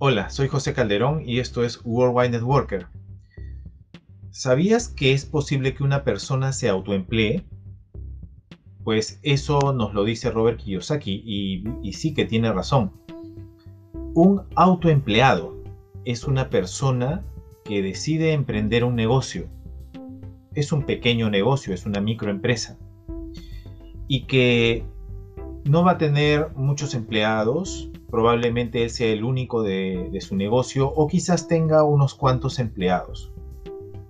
Hola, 0.00 0.30
soy 0.30 0.46
José 0.46 0.74
Calderón 0.74 1.28
y 1.28 1.40
esto 1.40 1.64
es 1.64 1.80
Worldwide 1.84 2.30
Networker. 2.30 2.86
¿Sabías 4.30 4.88
que 4.88 5.12
es 5.12 5.26
posible 5.26 5.74
que 5.74 5.82
una 5.82 6.04
persona 6.04 6.52
se 6.52 6.68
autoemplee? 6.68 7.44
Pues 8.84 9.18
eso 9.24 9.58
nos 9.72 9.94
lo 9.94 10.04
dice 10.04 10.30
Robert 10.30 10.60
Kiyosaki 10.60 11.24
y, 11.82 11.92
sí 11.94 12.14
que 12.14 12.26
tiene 12.26 12.52
razón. 12.52 12.92
Un 14.14 14.42
autoempleado 14.54 15.56
es 16.04 16.22
una 16.22 16.48
persona 16.48 17.24
que 17.64 17.82
decide 17.82 18.34
emprender 18.34 18.84
un 18.84 18.94
negocio. 18.94 19.48
Es 20.54 20.70
un 20.70 20.84
pequeño 20.84 21.28
negocio, 21.28 21.74
es 21.74 21.86
una 21.86 22.00
microempresa. 22.00 22.78
Y 24.06 24.26
que 24.26 24.84
no 25.68 25.84
va 25.84 25.92
a 25.92 25.98
tener 25.98 26.48
muchos 26.56 26.94
empleados, 26.94 27.90
probablemente 28.10 28.82
él 28.82 28.90
sea 28.90 29.08
el 29.08 29.24
único 29.24 29.62
de, 29.62 30.16
su 30.20 30.36
negocio 30.36 30.88
o 30.88 31.06
quizás 31.06 31.46
tenga 31.46 31.84
unos 31.84 32.14
cuantos 32.14 32.58
empleados 32.58 33.32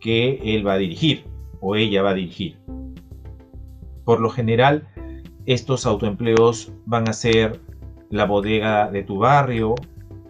que 0.00 0.40
él 0.54 0.66
va 0.66 0.74
a 0.74 0.78
dirigir 0.78 1.24
o 1.60 1.76
ella 1.76 2.02
va 2.02 2.10
a 2.10 2.14
dirigir. 2.14 2.58
Por 4.04 4.20
lo 4.20 4.30
general, 4.30 4.86
estos 5.46 5.86
autoempleos 5.86 6.72
van 6.84 7.08
a 7.08 7.12
ser 7.12 7.60
la 8.10 8.26
bodega 8.26 8.90
de 8.90 9.02
tu 9.02 9.18
barrio, 9.18 9.74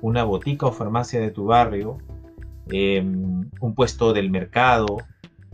una 0.00 0.24
botica 0.24 0.66
o 0.66 0.72
farmacia 0.72 1.20
de 1.20 1.30
tu 1.30 1.46
barrio, 1.46 1.98
em, 2.70 3.50
un 3.60 3.74
puesto 3.74 4.12
del 4.12 4.30
mercado, 4.30 4.98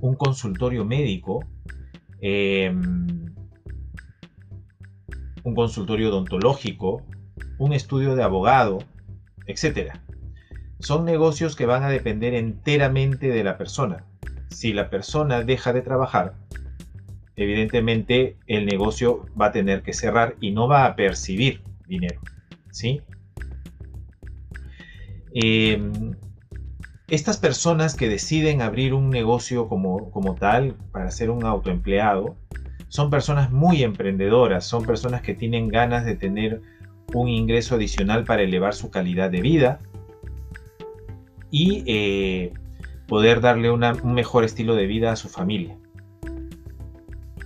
un 0.00 0.14
consultorio 0.14 0.84
médico, 0.84 1.44
em, 2.20 3.26
un 5.44 5.54
consultorio 5.54 6.10
odontológico, 6.10 7.02
un 7.58 7.72
estudio 7.72 8.14
de 8.14 8.22
abogado, 8.22 8.78
etc. 9.46 9.94
Son 10.80 11.04
negocios 11.04 11.56
que 11.56 11.66
van 11.66 11.82
a 11.82 11.88
depender 11.88 12.34
enteramente 12.34 13.28
de 13.28 13.44
la 13.44 13.58
persona. 13.58 14.04
Si 14.50 14.72
la 14.72 14.90
persona 14.90 15.42
deja 15.42 15.72
de 15.72 15.82
trabajar, 15.82 16.34
evidentemente 17.36 18.36
el 18.46 18.66
negocio 18.66 19.26
va 19.40 19.46
a 19.46 19.52
tener 19.52 19.82
que 19.82 19.92
cerrar 19.92 20.36
y 20.40 20.50
no 20.50 20.68
va 20.68 20.84
a 20.84 20.96
percibir 20.96 21.62
dinero. 21.86 22.20
¿sí? 22.70 23.00
Em, 25.34 26.16
estas 27.08 27.38
personas 27.38 27.94
que 27.94 28.08
deciden 28.08 28.60
abrir 28.60 28.92
un 28.92 29.10
negocio 29.10 29.68
como, 29.68 30.10
como 30.10 30.34
tal 30.34 30.74
para 30.92 31.10
ser 31.10 31.30
un 31.30 31.44
autoempleado, 31.44 32.36
son 32.88 33.10
personas 33.10 33.50
muy 33.50 33.82
emprendedoras, 33.82 34.66
son 34.66 34.84
personas 34.84 35.22
que 35.22 35.34
tienen 35.34 35.68
ganas 35.68 36.04
de 36.04 36.16
tener 36.16 36.62
un 37.14 37.28
ingreso 37.28 37.74
adicional 37.74 38.24
para 38.24 38.42
elevar 38.42 38.74
su 38.74 38.90
calidad 38.90 39.30
de 39.30 39.40
vida 39.40 39.80
y 41.50 41.82
eh, 41.86 42.52
poder 43.06 43.40
darle 43.40 43.70
un 43.70 44.14
mejor 44.14 44.44
estilo 44.44 44.74
de 44.74 44.86
vida 44.86 45.12
a 45.12 45.16
su 45.16 45.28
familia. 45.28 45.76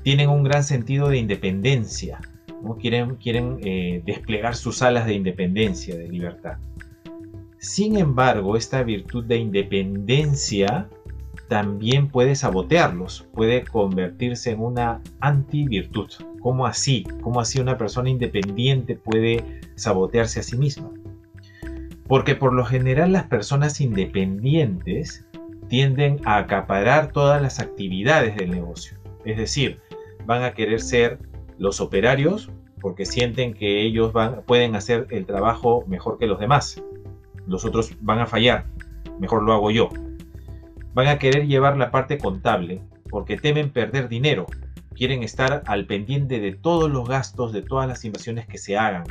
Tienen 0.03 0.29
un 0.29 0.43
gran 0.43 0.65
sentido 0.65 1.09
de 1.09 1.19
independencia, 1.19 2.21
¿no? 2.63 2.77
quieren, 2.77 3.19
eh, 3.63 4.03
desplegar 4.05 4.57
sus 4.57 4.83
alas 4.83 5.07
de 5.07 5.15
independencia, 5.15 5.97
de 5.97 6.09
libertad. 6.09 6.59
Sin 7.59 7.97
embargo, 7.97 8.57
esta 8.57 8.83
virtud 8.83 9.25
de 9.25 9.37
independencia 9.37 10.89
también 11.53 12.09
puede 12.09 12.35
sabotearlos, 12.35 13.29
puede 13.35 13.63
convertirse 13.63 14.53
en 14.53 14.61
una 14.61 15.03
antivirtud. 15.21 16.09
¿Cómo 16.41 16.65
así? 16.65 17.05
¿Cómo 17.21 17.41
así 17.41 17.61
una 17.61 17.77
persona 17.77 18.09
independiente 18.09 18.97
puede 18.97 19.61
sabotearse 19.75 20.41
a 20.41 20.45
sí 20.45 20.57
misma? 20.57 20.89
Porque 22.09 22.37
por 22.37 22.55
lo 22.55 22.65
general 22.65 23.13
las 23.13 23.25
personas 23.25 23.83
independientes 23.83 25.27
tienden 25.69 26.21
a 26.25 26.39
acaparar 26.39 27.13
todas 27.13 27.43
las 27.43 27.61
actividades 27.61 28.35
del 28.37 28.51
negocio. 28.51 28.97
Es 29.27 29.37
decir, 29.37 29.79
van 30.25 30.45
a 30.45 30.55
querer 30.55 30.81
ser 30.81 31.19
los 31.59 31.83
operarios 31.83 32.51
porque 32.81 33.05
sienten 33.05 33.53
que 33.53 33.83
ellos 33.83 34.15
van, 34.15 34.41
pueden 34.47 34.75
hacer 34.75 35.07
el 35.11 35.27
trabajo 35.27 35.85
mejor 35.87 36.17
que 36.17 36.27
los 36.27 36.41
demás. 36.41 36.83
Los 37.47 37.67
otros 37.67 37.93
van 38.01 38.21
a 38.21 38.27
fallar, 38.27 38.65
mejor 39.21 39.43
lo 39.43 39.53
hago 39.53 39.71
yo. 39.71 39.91
Van 40.95 41.09
a 41.09 41.19
querer 41.19 41.47
llevar 41.47 41.77
la 41.77 41.91
parte 41.91 42.19
contable 42.19 42.83
porque 43.09 43.37
temen 43.37 43.71
perder 43.71 44.09
dinero 44.09 44.47
quieren 44.95 45.23
estar 45.23 45.63
al 45.67 45.87
pendiente 45.87 46.41
de 46.41 46.53
todos 46.53 46.91
los 46.91 47.09
gastos, 47.09 47.53
de 47.53 47.63
todas 47.63 47.89
las 47.89 48.05
inversiones 48.05 48.47
que 48.47 48.59
se 48.59 48.77
hagan. 48.77 49.05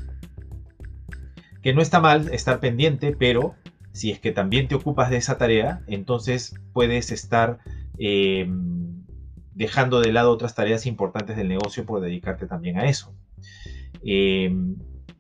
Que 1.62 1.74
no 1.74 1.82
está 1.82 2.00
mal 2.00 2.30
estar 2.34 2.60
pendiente, 2.60 3.16
pero 3.18 3.56
si 3.92 4.12
es 4.12 4.20
que 4.20 4.32
también 4.32 4.68
te 4.68 4.76
ocupas 4.76 5.10
de 5.10 5.18
esa 5.18 5.38
tarea, 5.38 5.84
entonces 5.88 6.56
puedes 6.74 7.12
estar 7.12 7.60
eh, 7.98 8.48
dejando 9.54 10.00
de 10.00 10.14
lado 10.14 10.32
otras 10.32 10.56
tareas 10.56 10.86
importantes 10.86 11.36
del 11.36 11.50
negocio 11.50 11.86
por 11.86 12.02
dedicarte 12.02 12.48
también 12.48 12.80
a 12.80 12.86
eso. 12.86 13.14
Eh, 14.04 14.52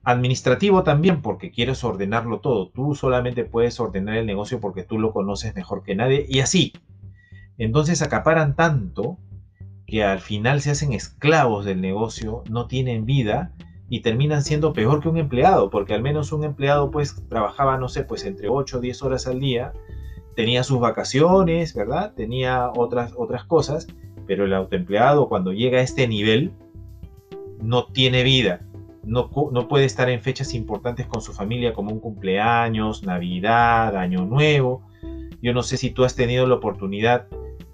administrativo 0.04 0.84
también, 0.84 1.22
porque 1.22 1.52
quieres 1.52 1.84
ordenarlo 1.84 2.40
todo. 2.40 2.70
Tú 2.70 2.96
solamente 2.96 3.46
puedes 3.46 3.80
ordenar 3.80 4.18
el 4.18 4.26
negocio 4.26 4.60
porque 4.60 4.84
tú 4.84 5.00
lo 5.00 5.14
conoces 5.14 5.56
mejor 5.56 5.84
que 5.84 5.96
nadie 5.96 6.26
y 6.28 6.40
así. 6.40 6.74
Entonces 7.58 8.02
acaparan 8.02 8.56
tanto 8.56 9.18
que 9.86 10.04
al 10.04 10.20
final 10.20 10.62
se 10.62 10.72
hacen 10.72 10.94
esclavos 10.94 11.66
del 11.66 11.82
negocio, 11.82 12.44
no 12.50 12.68
tienen 12.68 13.06
vida 13.06 13.54
y 13.90 14.00
terminan 14.00 14.42
siendo 14.42 14.72
peor 14.72 15.02
que 15.02 15.10
un 15.10 15.18
empleado, 15.18 15.70
porque 15.70 15.94
al 15.94 16.02
menos 16.02 16.32
un 16.32 16.46
empleado 16.46 16.92
pues 16.92 17.28
trabajaba, 17.28 17.78
no 17.78 17.90
sé, 17.90 18.04
pues 18.04 18.26
entre 18.26 18.48
8 18.48 18.78
o 18.78 18.80
10 18.80 19.04
horas 19.04 19.28
al 19.28 19.42
día, 19.42 19.74
tenía 20.36 20.64
sus 20.64 20.80
vacaciones, 20.80 21.76
¿verdad? 21.76 22.14
Tenía 22.16 22.72
otras, 22.74 23.14
otras 23.18 23.44
cosas, 23.44 23.88
pero 24.26 24.46
el 24.46 24.54
autoempleado 24.54 25.28
cuando 25.28 25.52
llega 25.52 25.80
a 25.80 25.82
este 25.82 26.08
nivel 26.08 26.54
no 27.62 27.88
tiene 27.88 28.24
vida, 28.24 28.62
no, 29.04 29.30
no 29.52 29.68
puede 29.68 29.86
estar 29.86 30.10
en 30.10 30.22
fechas 30.22 30.54
importantes 30.54 31.08
con 31.08 31.22
su 31.22 31.34
familia 31.34 31.74
como 31.74 31.92
un 31.92 32.00
cumpleaños, 32.00 33.04
Navidad, 33.04 33.96
Año 33.96 34.26
Nuevo. 34.26 34.84
Yo 35.42 35.54
no 35.54 35.64
sé 35.64 35.78
si 35.78 35.90
tú 35.90 36.04
has 36.04 36.16
tenido 36.16 36.46
la 36.48 36.56
oportunidad 36.56 37.28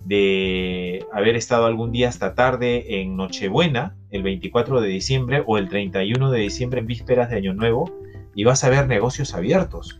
de 0.07 1.05
haber 1.11 1.35
estado 1.35 1.65
algún 1.65 1.91
día 1.91 2.07
hasta 2.07 2.33
tarde 2.33 3.01
en 3.01 3.17
Nochebuena, 3.17 3.97
el 4.09 4.23
24 4.23 4.79
de 4.79 4.87
diciembre 4.87 5.43
o 5.45 5.57
el 5.57 5.67
31 5.67 6.31
de 6.31 6.39
diciembre 6.39 6.79
en 6.79 6.87
vísperas 6.87 7.29
de 7.29 7.35
Año 7.35 7.53
Nuevo, 7.53 7.91
y 8.33 8.45
vas 8.45 8.63
a 8.63 8.69
ver 8.69 8.87
negocios 8.87 9.33
abiertos 9.33 9.99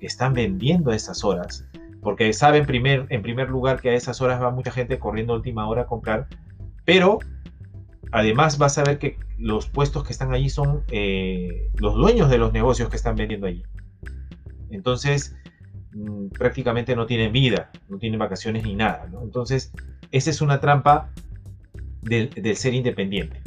que 0.00 0.06
están 0.06 0.32
vendiendo 0.32 0.90
a 0.90 0.96
esas 0.96 1.22
horas, 1.22 1.68
porque 2.02 2.32
saben 2.32 2.66
primer, 2.66 3.06
en 3.10 3.22
primer 3.22 3.48
lugar 3.48 3.80
que 3.80 3.90
a 3.90 3.94
esas 3.94 4.20
horas 4.20 4.42
va 4.42 4.50
mucha 4.50 4.72
gente 4.72 4.98
corriendo 4.98 5.34
a 5.34 5.36
última 5.36 5.68
hora 5.68 5.82
a 5.82 5.86
comprar, 5.86 6.26
pero 6.84 7.20
además 8.12 8.58
vas 8.58 8.78
a 8.78 8.84
ver 8.84 8.98
que 8.98 9.18
los 9.38 9.66
puestos 9.66 10.04
que 10.04 10.12
están 10.12 10.32
allí 10.32 10.50
son 10.50 10.84
eh, 10.90 11.70
los 11.78 11.94
dueños 11.94 12.30
de 12.30 12.38
los 12.38 12.52
negocios 12.52 12.88
que 12.88 12.96
están 12.96 13.16
vendiendo 13.16 13.46
allí. 13.46 13.62
Entonces, 14.70 15.36
Mm, 15.98 16.28
prácticamente 16.28 16.94
no 16.94 17.06
tienen 17.06 17.32
vida, 17.32 17.70
no 17.88 17.98
tienen 17.98 18.18
vacaciones 18.18 18.64
ni 18.64 18.74
nada. 18.74 19.08
Entonces, 19.22 19.72
esa 20.12 20.30
es 20.30 20.40
una 20.40 20.60
trampa 20.60 21.10
del, 22.02 22.30
ser 22.56 22.74
independiente. 22.74 23.40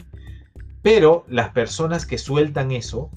Pero 0.82 1.24
las 1.30 1.50
personas 1.52 2.06
que 2.06 2.18
sueltan 2.18 2.72
eso, 2.72 3.12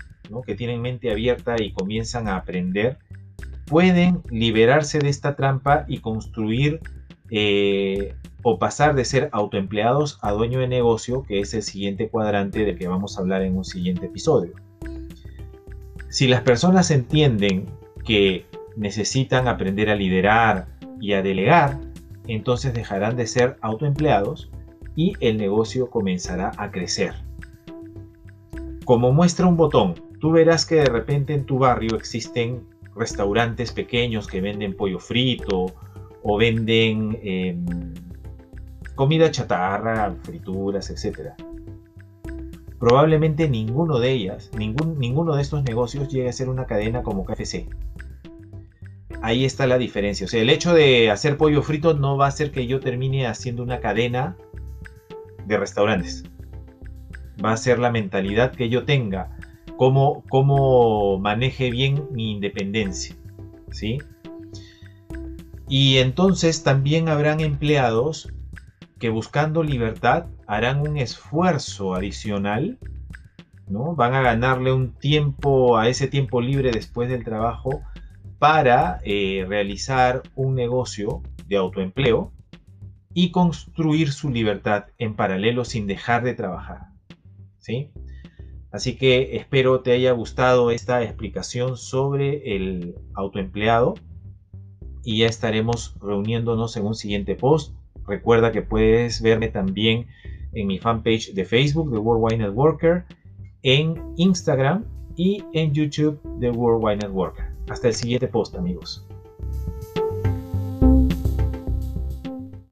que 0.46 0.54
tienen 0.54 0.82
mente 0.82 1.10
abierta 1.10 1.56
y 1.60 1.72
comienzan 1.72 2.28
a 2.28 2.36
aprender, 2.36 2.98
pueden 3.66 4.20
liberarse 4.30 4.98
de 4.98 5.08
esta 5.08 5.36
trampa 5.36 5.84
y 5.88 5.98
construir 5.98 6.80
eh, 7.36 8.14
o 8.44 8.60
pasar 8.60 8.94
de 8.94 9.04
ser 9.04 9.28
autoempleados 9.32 10.20
a 10.22 10.30
dueño 10.30 10.60
de 10.60 10.68
negocio, 10.68 11.24
que 11.24 11.40
es 11.40 11.52
el 11.52 11.64
siguiente 11.64 12.08
cuadrante 12.08 12.64
del 12.64 12.78
que 12.78 12.86
vamos 12.86 13.18
a 13.18 13.22
hablar 13.22 13.42
en 13.42 13.56
un 13.56 13.64
siguiente 13.64 14.06
episodio. 14.06 14.52
Si 16.10 16.28
las 16.28 16.42
personas 16.42 16.92
entienden 16.92 17.66
que 18.04 18.46
necesitan 18.76 19.48
aprender 19.48 19.90
a 19.90 19.96
liderar 19.96 20.68
y 21.00 21.14
a 21.14 21.22
delegar, 21.22 21.80
entonces 22.28 22.72
dejarán 22.72 23.16
de 23.16 23.26
ser 23.26 23.56
autoempleados 23.62 24.48
y 24.94 25.14
el 25.18 25.36
negocio 25.36 25.90
comenzará 25.90 26.52
a 26.56 26.70
crecer. 26.70 27.14
Como 28.84 29.10
muestra 29.10 29.48
un 29.48 29.56
botón, 29.56 29.94
tú 30.20 30.30
verás 30.30 30.64
que 30.66 30.76
de 30.76 30.86
repente 30.86 31.34
en 31.34 31.46
tu 31.46 31.58
barrio 31.58 31.96
existen 31.96 32.62
restaurantes 32.94 33.72
pequeños 33.72 34.28
que 34.28 34.40
venden 34.40 34.76
pollo 34.76 35.00
frito 35.00 35.74
o 36.24 36.36
venden 36.36 37.20
em, 37.22 37.64
comida 38.96 39.30
chatarra, 39.30 40.16
frituras, 40.24 40.90
etc. 40.90 41.30
Probablemente 42.80 43.48
ninguno 43.48 44.00
de 44.00 44.10
ellas, 44.10 44.50
ningún, 44.58 44.98
ninguno 44.98 45.36
de 45.36 45.42
estos 45.42 45.62
negocios 45.62 46.08
llegue 46.08 46.28
a 46.28 46.32
ser 46.32 46.48
una 46.48 46.66
cadena 46.66 47.04
como 47.04 47.24
KFC 47.24 47.68
ahí 49.24 49.46
está 49.46 49.66
la 49.66 49.78
diferencia. 49.78 50.26
O 50.26 50.28
sea, 50.28 50.42
el 50.42 50.50
hecho 50.50 50.74
de 50.74 51.10
hacer 51.10 51.38
pollo 51.38 51.62
frito 51.62 51.94
no 51.94 52.18
va 52.18 52.26
a 52.26 52.28
hacer 52.28 52.50
que 52.50 52.66
yo 52.66 52.78
termine 52.78 53.26
haciendo 53.26 53.62
una 53.62 53.80
cadena 53.80 54.36
de 55.46 55.56
restaurantes. 55.56 56.24
Va 57.42 57.52
a 57.52 57.56
ser 57.56 57.78
la 57.78 57.90
mentalidad 57.90 58.52
que 58.52 58.68
yo 58.68 58.84
tenga 58.84 59.34
cómo, 59.78 60.22
cómo 60.28 61.18
maneje 61.18 61.70
bien 61.70 62.04
mi 62.12 62.32
independencia. 62.32 63.16
¿sí? 63.70 63.98
Y 65.76 65.98
entonces 65.98 66.62
también 66.62 67.08
habrán 67.08 67.40
empleados 67.40 68.32
que 69.00 69.08
buscando 69.08 69.64
libertad 69.64 70.26
harán 70.46 70.80
un 70.80 70.98
esfuerzo 70.98 71.96
adicional, 71.96 72.78
¿no? 73.66 73.96
Van 73.96 74.14
a 74.14 74.22
ganarle 74.22 74.72
un 74.72 74.92
tiempo 74.92 75.76
a 75.76 75.88
ese 75.88 76.06
tiempo 76.06 76.40
libre 76.40 76.70
después 76.70 77.08
del 77.08 77.24
trabajo 77.24 77.82
para 78.38 79.00
eh, 79.02 79.46
realizar 79.48 80.22
un 80.36 80.54
negocio 80.54 81.22
de 81.48 81.56
autoempleo 81.56 82.32
y 83.12 83.32
construir 83.32 84.12
su 84.12 84.30
libertad 84.30 84.84
en 84.98 85.16
paralelo 85.16 85.64
sin 85.64 85.88
dejar 85.88 86.22
de 86.22 86.34
trabajar. 86.34 86.82
¿sí? 87.58 87.90
Así 88.70 88.94
que 88.94 89.38
espero 89.38 89.80
te 89.80 89.90
haya 89.90 90.12
gustado 90.12 90.70
esta 90.70 91.02
explicación 91.02 91.76
sobre 91.76 92.54
el 92.54 92.94
autoempleado 93.14 93.94
y 95.04 95.18
ya 95.18 95.26
estaremos 95.26 95.94
reuniéndonos 96.00 96.76
en 96.76 96.86
un 96.86 96.94
siguiente 96.94 97.34
post. 97.34 97.74
Recuerda 98.06 98.52
que 98.52 98.62
puedes 98.62 99.22
verme 99.22 99.48
también 99.48 100.06
en 100.52 100.66
mi 100.66 100.78
fanpage 100.78 101.34
de 101.34 101.44
Facebook 101.44 101.90
de 101.90 101.98
Worldwide 101.98 102.38
Networker, 102.38 103.04
en 103.62 103.94
Instagram 104.16 104.84
y 105.16 105.42
en 105.52 105.72
YouTube 105.72 106.20
de 106.38 106.50
Worldwide 106.50 106.98
Networker. 106.98 107.46
Hasta 107.68 107.88
el 107.88 107.94
siguiente 107.94 108.28
post 108.28 108.54
amigos. 108.56 109.06